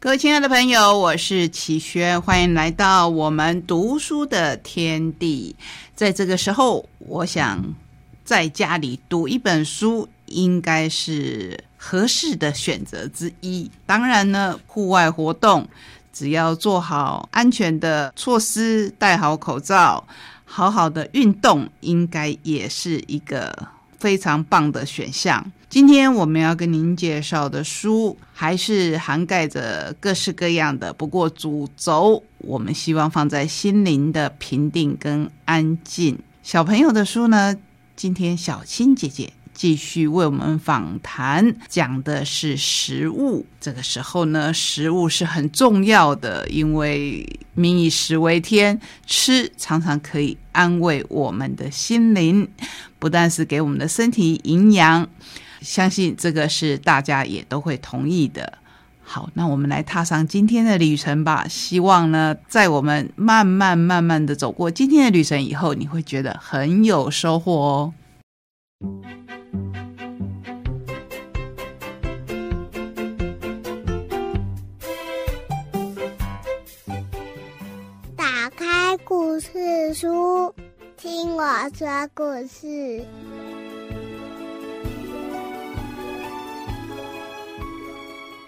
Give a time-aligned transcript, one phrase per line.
[0.00, 5.56] 各位亲爱的朋友，我是齐轩，欢迎来到我们读书的天地。
[5.96, 7.74] 在这个时候，我想
[8.24, 11.64] 在家里读一本书，应该是。
[11.80, 13.70] 合适的选择之一。
[13.86, 15.68] 当然呢，户外活动
[16.12, 20.06] 只要做好安全的措施，戴好口罩，
[20.44, 23.68] 好好的运动，应该也是一个
[23.98, 25.44] 非常棒的选项。
[25.68, 36.18] 今天我们要跟您介绍的书，还是涵盖着各式各样的，不过主轴我们希望放在心灵的平定跟安静。
[36.42, 37.54] 小朋友的书呢，
[37.94, 39.32] 今天小青姐姐。
[39.54, 43.44] 继续为我们访谈，讲的是食物。
[43.60, 52.48] 这个时候呢，食物是很重要的，因为民以食为天，吃常常可以安慰我们的心灵，
[52.98, 55.08] 不但是给我们的身体营养，
[55.60, 58.58] 相信这个是大家也都会同意的。
[59.02, 61.46] 好，那我们来踏上今天的旅程吧。
[61.48, 67.94] 希望呢，在我们慢慢慢慢的走过今天的旅程以后，你会觉得很有收获哦。
[79.94, 80.54] 书，
[80.96, 81.44] 听我
[81.74, 83.04] 说故事。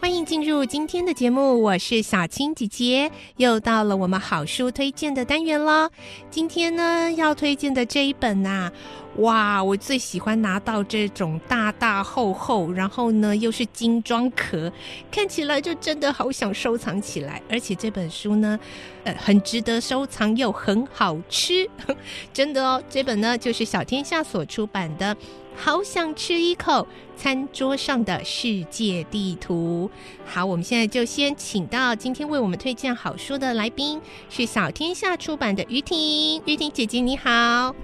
[0.00, 5.90] 欢迎进入今天的节目，我是小青姐姐，又到了我们好书推荐的单元了。
[6.30, 8.70] 今天呢，要推荐的这一本呐。
[9.16, 14.72] 哇，我最喜欢拿到这种大大厚厚，然后呢又是精装壳，
[15.10, 17.42] 看起来就真的好想收藏起来。
[17.50, 18.58] 而且这本书呢，
[19.04, 21.68] 呃，很值得收藏又很好吃，
[22.32, 22.82] 真的哦。
[22.88, 25.14] 这本呢就是小天下所出版的
[25.56, 26.86] 《好想吃一口
[27.16, 29.90] 餐桌上的世界地图》。
[30.24, 37.74] 好，我们现在就先请到今天为我们推荐好书的来宾，是小天下出版的于婷，于婷姐姐你好。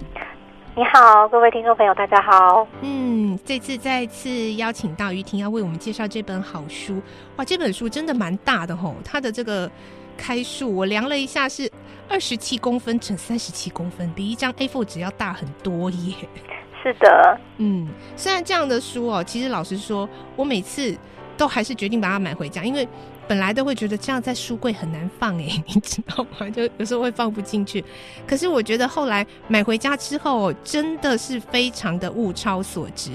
[0.79, 2.69] 你好，各位听众朋友，大家好。
[2.83, 7.01] 嗯，这次再次邀请到于婷，要为我们介绍这本好书。
[7.37, 9.71] 哇，这本书真的蛮大的吼，它的这个
[10.19, 11.67] 开数我量了一下，是
[12.11, 16.15] 二十七公分乘三十七公分，比一张 A4 纸要大很多耶。
[16.83, 20.07] 是的，嗯，虽然这样的书哦，其实老实说，
[20.37, 20.95] 我每次
[21.39, 22.87] 都还是决定把它买回家，因为。
[23.29, 26.49] 本来都会觉得这样在书柜很难放哎， 你知道吗？
[26.51, 27.85] 就有时候会放不进去。
[28.27, 33.11] 可是我觉得后来买回家之后，真的是非常的物超所值。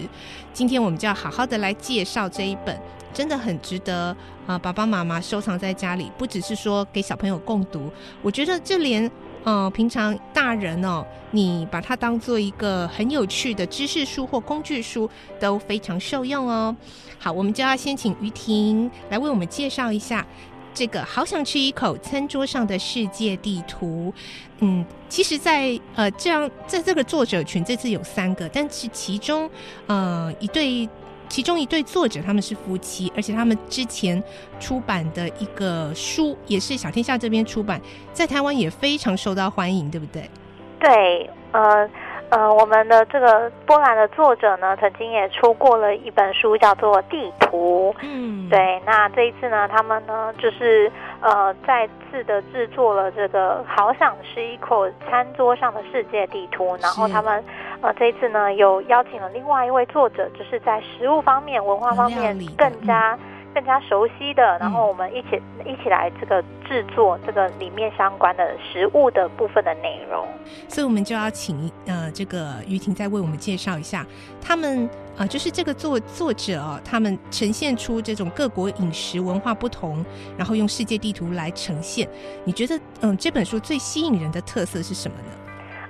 [0.54, 2.78] 今天我们就要好好的来介绍这一本，
[3.14, 4.58] 真的很值得啊！
[4.58, 7.92] 爸爸妈妈收藏在家里，不只是说给小朋友共读，
[8.22, 9.10] 我觉得这连。
[9.44, 15.10] 嗯，平常大人哦，你把它当做一个很有趣的知识书或工具书，
[15.40, 16.76] 都非常受用哦。
[17.18, 20.26] 好，我们就要先请于婷来为我们介绍一下
[20.74, 24.14] 这个“好想吃一口餐桌上的世界地图”。
[24.60, 29.50] 嗯，其实，在呃这样，在这个作者群这次有三个，但是其中
[29.88, 30.88] 呃一对。
[31.32, 34.22] 其中一对作者他们是夫妻，而且他们之前
[34.60, 37.80] 出版的一个书也是小天下这边出版，
[38.12, 40.30] 在台湾也非常受到欢迎，对不对？
[40.78, 41.90] 对，呃
[42.32, 47.96] 呃，我们的这个波兰的作者呢，曾经也出过了一本书，叫做《地图》。
[48.02, 57.42] 嗯，对，那这一次呢，他们呢就是呃再次的制作了这个好想吃一口餐桌上的世界地图，然后他们。
[57.82, 63.18] 呃，这一次呢，有邀请了另外一位作者，就是在食物方面、文化方面更加
[63.56, 70.26] 更加熟悉的，然后我们一起一起来这个制作这个里面相关的食物的部分的内容。
[70.70, 74.06] 所以，我们就要请呃，这个于婷再为我们介绍一下，
[74.40, 74.88] 他们
[75.18, 80.06] 啊，就是这个作作者哦，他们呈现出这种各国饮食文化不同，
[80.38, 82.08] 然后用世界地图来呈现。
[82.46, 85.26] 你觉得，嗯，这本书最吸引人的特色是什么呢？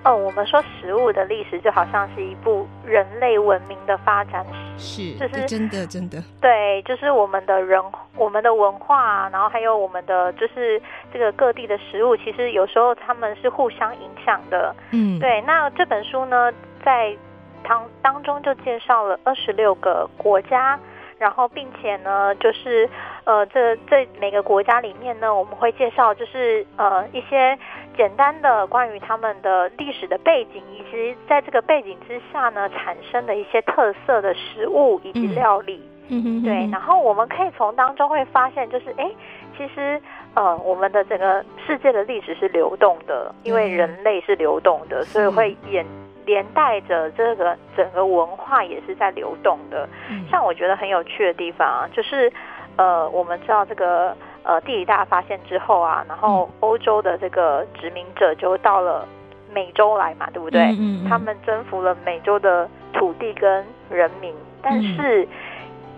[0.04, 4.44] 哦，我们说食物的历史就好像是一部人类文明的发展
[4.78, 7.80] 史，是，就是真的真的，对，就是我们的人、
[8.16, 10.82] 我们的文化，然后还有我们的就是
[11.14, 14.76] 这个各地的食物，其实有时候他们是互相影响的。
[14.90, 15.40] 嗯，对。
[15.42, 16.52] 那这本书呢，
[16.84, 17.16] 在
[17.64, 20.80] 当当中就介绍了二十六个国家。
[21.22, 22.90] 然后并且呢，就是
[23.26, 27.56] 呃，这这每个国家里面呢，我们会介绍就是呃一些
[27.96, 35.80] 简单的关于他们的历史的背景，以及在这个背景之下呢产生的一些特色的食物以及料理。
[36.08, 39.08] 嗯哼，对，然后我们可以从当中会发现，就是哎，
[39.56, 40.02] 其实
[40.34, 45.86] 呃，我们的整个世界的历史是流动的，因为人类是流动的，所以会演。
[46.26, 49.88] 连带着这个整个文化也是在流动的。
[50.30, 52.32] 像我觉得很有趣的地方啊，就是
[52.78, 59.08] 呃，我们知道这个呃地理大发现之后啊，然后欧洲的这个殖民者就到了
[59.54, 60.76] 美洲来嘛，对不对？
[61.10, 65.28] 他们征服了美洲的土地跟人民，但是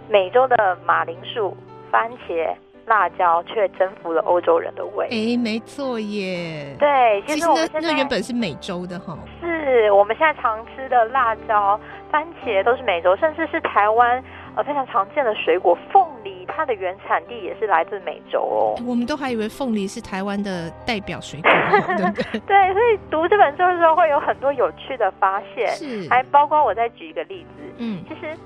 [0.09, 1.55] 美洲的马铃薯、
[1.91, 2.53] 番茄。
[2.85, 5.07] 辣椒却征服了欧洲人的胃。
[5.11, 6.75] 哎，没错耶。
[6.79, 9.17] 对，其实那那原本是美洲的哈。
[9.41, 11.79] 是我们现在常吃的辣椒、
[12.11, 14.23] 番茄都是美洲，甚至是台湾
[14.55, 18.75] 呃非常常见的水果凤梨，它的原产地也是来自美洲哦。
[18.85, 22.39] 我们都还以为凤梨是台湾的代表水果，对不对？
[22.45, 28.37] 对，所以读这本书的时候会有很多有趣的发现，是，还包括我再举一个例子，嗯，其实。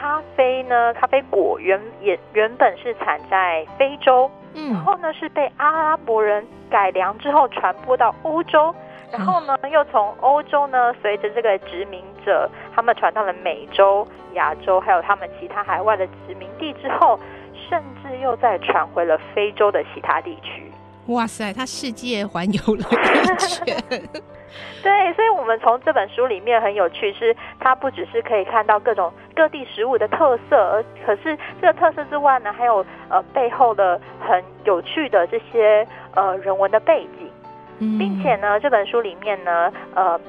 [0.00, 0.94] 咖啡呢？
[0.94, 8.74] 咖啡果原也原本是产在非洲，嗯，然后呢是被阿拉伯人改良之后传播到欧洲，
[9.12, 17.20] 然后呢又从欧洲呢随着这个殖民者他们传到了美洲、亚洲，还有他们其他海外的殖民地之后，
[17.68, 20.72] 甚至又再传回了非洲的其他地区。
[21.08, 23.76] 哇塞，他世界环游了一圈。
[24.82, 40.20] 对，所以，我们从这本书里面很有趣，是它不只是可以看到各种各地食物的特色，而可是这个特色之外呢，还有呃背后的很有趣的这些呃人文的背景，并且呢，这本书里面呢，呃，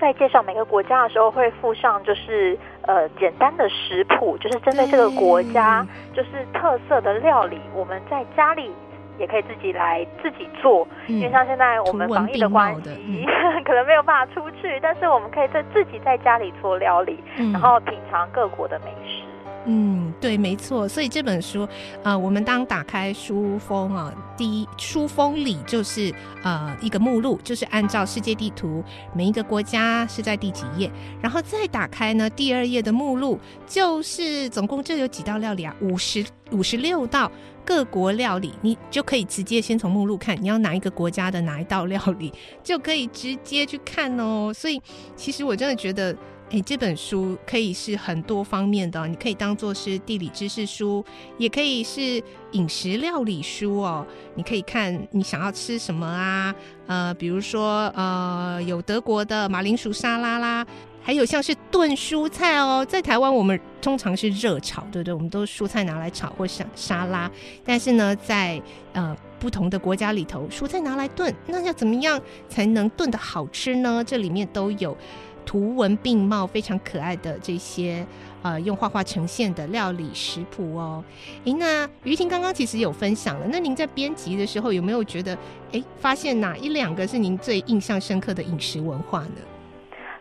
[0.00, 8.72] 在介绍每个国家的时候，会附上就是呃简单的食谱，就是针对这个国家就是特色的料理，我们在家里。
[9.18, 13.26] 也可以自己来自己做，因为像现在我们防疫的关系，
[13.64, 17.22] 可能没有办法出去，但是我们可以在自己在家里做料理，
[17.52, 19.22] 然后品尝各国的美食。
[19.66, 20.88] 嗯，对，没错。
[20.88, 21.68] 所以这本书，
[22.02, 26.10] 呃，我们当打开书封啊，第一书封里就是
[26.42, 28.82] 呃一个目录，就是按照世界地图，
[29.12, 30.90] 每一个国家是在第几页，
[31.20, 37.30] 然后再打开呢，第二页的目录就是总共这有几道料理啊，五十五十六道。
[37.66, 42.30] 各国料理，你就可以直接先从目录看，你要哪一个国家的哪一道料理，
[42.62, 44.52] 就可以直接去看哦。
[44.54, 44.78] 所以，
[45.16, 46.14] 其实我真的觉得，
[46.54, 51.04] 哎，这本书可以是很多方面的，你可以当做是地理知识书，
[51.36, 52.22] 也可以是
[52.52, 54.06] 饮食料理书哦。
[54.36, 56.54] 你可以看你想要吃什么啊，
[56.86, 60.64] 呃，比如说呃，有德国的马铃薯沙拉啦。
[61.06, 65.12] 还有像是炖蔬菜哦，在台湾我们通常是热炒，对不对？
[65.12, 67.30] 我们都蔬菜拿来炒或沙沙拉。
[67.62, 68.62] 但是呢，在
[68.94, 72.18] 呃不同的国家里头，蔬菜拿来炖，那要怎么样
[72.48, 74.02] 才能炖的好吃呢？
[74.06, 74.96] 这里面都有
[75.44, 78.04] 图文并茂、非常可爱的这些
[78.42, 81.02] 呃用画画呈现的料理食谱哦。
[81.44, 85.36] 诶，那于婷刚刚其实有分享了，那您在编辑的时候有没有觉得，
[85.72, 89.40] 诶，发现哪一两个是您最印象深刻的饮食文化呢？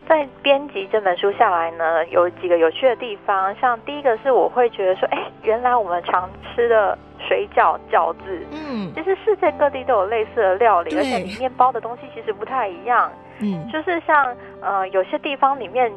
[0.05, 3.55] 在编辑这本书下来呢，有几个有趣的地方。
[3.55, 13.09] 像第一个是，我会觉得说，哎，原来我们常吃的水饺、饺子，嗯，其实世界各地都有类似的料理，而且里面包的东西其实不太一样。
[13.39, 15.91] 嗯，就是像呃，有些地方里面，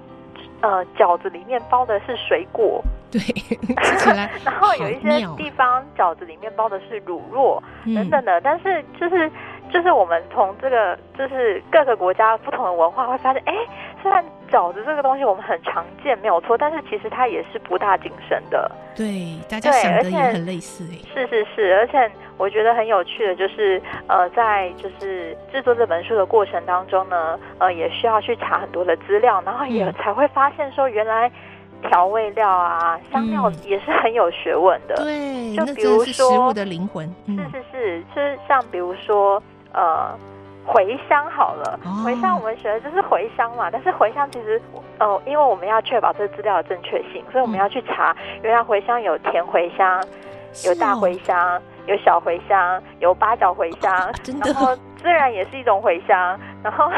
[0.61, 3.21] 呃，饺子里面包的是水果，对，
[4.45, 7.61] 然后有一些地方饺子里面包的是乳酪
[7.95, 9.31] 等等的，但是就是。
[9.73, 13.55] 就是我们从这个，就是各个国家不同的文化会发现，哎，
[14.03, 18.71] 虽然饺子这个东西我们很常见，没有错，但是其实它也是不大谨慎的。
[18.95, 20.97] 对，大家想的也很类似哎。
[21.13, 31.31] 是是是，而且我觉得很有趣的，就是呃，在就是制作这本书的过程当中呢，呃，也需要去查很多的资料，然后也才会发现说，原来
[31.83, 34.95] 调味料啊、香料也是很有学问的。
[34.95, 37.07] 对，就比如说食物的灵魂。
[37.27, 39.43] 是是是，就是像比如说。
[39.77, 40.19] 呃，
[40.67, 44.61] 茴香好了，茴香我们学的就是茴香嘛，但是茴香其实，
[44.99, 50.03] 呃，因为我们要确保这个资料的正确性，所以我们要去查，原来茴香有甜茴香，
[50.65, 53.93] 有大茴香，有小茴香，有八角茴香，
[54.43, 56.91] 然后孜然也是一种茴香，然后，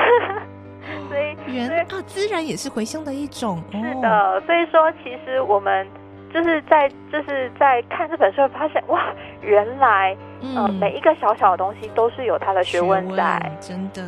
[1.11, 5.87] 所以原啊，孜然也是茴香的一种，是的，所以说其实我们。
[6.31, 9.01] 就是在就是在看这本书，发现哇，
[9.41, 14.07] 原来呃每一个小小的东西都是有它的学问在，真的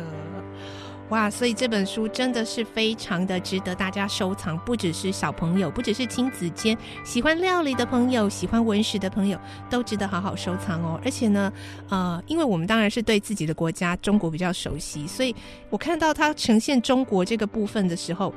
[1.09, 9.37] 哇，所以这本书真的是非常的值得大家收藏，不只是小朋友，不只是亲子间，喜欢料理的朋友，喜欢文史的朋友，
[9.69, 10.97] 都值得好好收藏哦。
[11.03, 11.51] 而且呢，
[11.89, 15.35] 呃，因为我们当然是对自己的国家中国比较熟悉，所以
[15.69, 18.33] 我看到它呈现中国这个部分的时候，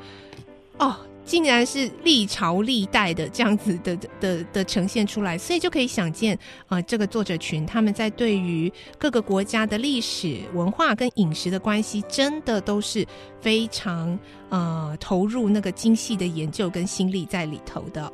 [0.78, 0.96] 哦。
[1.24, 13.06] 竟然是历朝历代的这样子的的的呈现出来，所以就可以想见啊，这个作者群他们在对于各个国家的历史文化跟饮食的关系，真的都是
[13.40, 14.18] 非常
[14.50, 18.12] 呃投入那个精细的研究跟心力在里头的。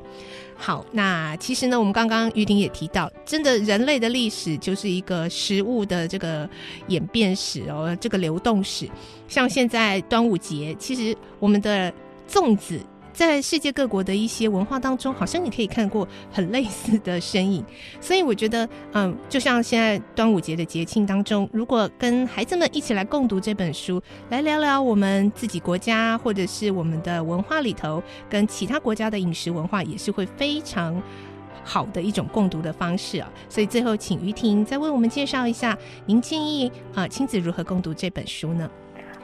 [0.56, 6.48] 好，那其实呢，我们刚刚于婷也提到，真的人类的历史就是一个食物的这个
[6.86, 8.88] 演变史哦，这个流动史。
[9.26, 11.92] 像现在端午节，其实我们的
[12.28, 12.78] 粽子。
[13.12, 17.64] 在世界各国的一些文化当中，好像你可以看过很类似的身影，
[18.00, 24.00] 所以我觉得，嗯，就像现在端午节的节庆当中，如果跟孩子们一起来共读这本书，
[24.30, 31.02] 来聊聊我们自己国家或者是我们的文化里头，跟其他国家的饮食文化，也是会非常
[31.64, 33.30] 好的一种共读的方式啊。
[33.48, 35.76] 所以最后，请于婷再为我们介绍一下，
[36.06, 38.70] 您建议啊亲子如何共读这本书呢？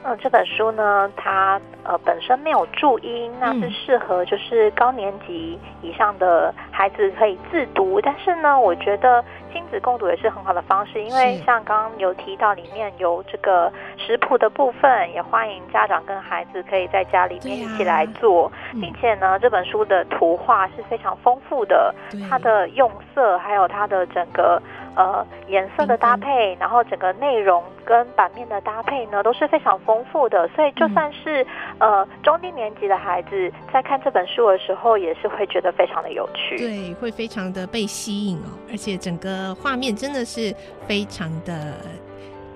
[0.07, 7.99] 呃，这本书呢，它呃本身没有注音，那是适合就是高年级以上的孩子可以自读。
[7.99, 9.21] 但是呢，我觉得
[9.51, 18.49] 亲子共读也是很好的方式，因为像刚刚有提到里面有这个食谱的部分，也欢迎家长跟孩子可以在家里面一起来做，
[18.79, 21.93] 并且呢，这本书的图画是非常丰富的，
[22.29, 24.61] 它的用色还有它的整个。
[24.97, 30.47] 呃，颜色的搭配，然后整个内容跟版面的搭配呢，都是非常丰富的。
[30.55, 31.45] 所以就算是
[31.77, 36.57] 呃中低年级的孩子在看这本书的时候，也是会觉得非常的有趣。
[36.57, 40.51] 对，会非常的被吸引哦，而且整个画面真的是
[40.87, 41.75] 非常的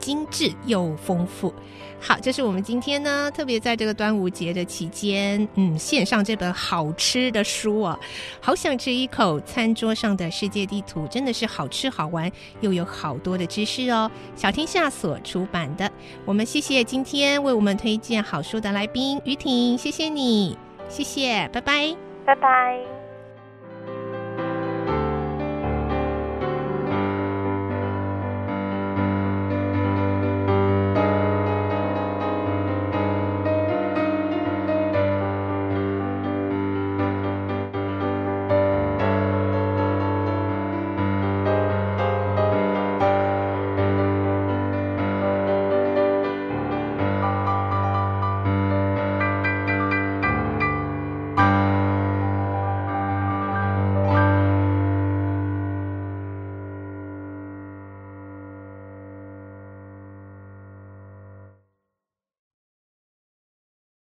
[0.02, 1.54] 精致又丰富。
[2.04, 8.00] 好，这是我们今天呢，特别在这个端午节的期间，嗯，献上这本好吃的书啊，
[8.42, 12.30] 好想吃一口餐桌上的世界地图，真的是好吃好玩，
[12.62, 14.10] 又有好多的知识哦。
[14.36, 15.90] 小天下所出版的，
[16.26, 20.58] 我们谢谢今天为我们推荐好书的来宾于婷，谢谢你，
[20.90, 23.01] 谢谢，拜拜，拜拜。